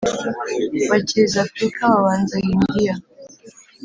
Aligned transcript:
Bacyiza 0.89 1.37
Afrika, 1.45 1.81
babanza 1.93 2.35
Hindiya; 2.45 2.95